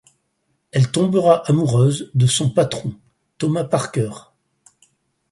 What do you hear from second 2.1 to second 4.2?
de son patron, Tomas Parker.